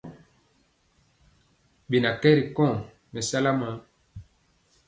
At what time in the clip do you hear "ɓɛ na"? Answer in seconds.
1.89-2.09